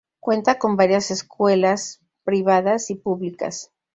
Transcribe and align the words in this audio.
Cuenta 0.19 0.57
con 0.57 0.77
varias 0.77 1.11
escuelas, 1.11 2.01
privadas 2.23 2.89
y 2.89 2.95
públicas. 2.95 3.71